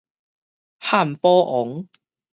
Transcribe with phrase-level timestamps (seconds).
[0.79, 1.87] 漢堡王